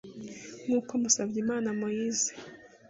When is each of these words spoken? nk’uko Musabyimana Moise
nk’uko 0.63 0.91
Musabyimana 1.01 1.67
Moise 1.79 2.29